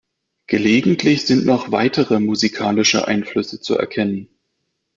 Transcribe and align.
Gelegentlich 0.47 1.27
sind 1.27 1.45
noch 1.45 1.71
weitere 1.71 2.19
musikalische 2.19 3.07
Einflüsse 3.07 3.59
zu 3.61 3.75
erkennen. 3.77 4.29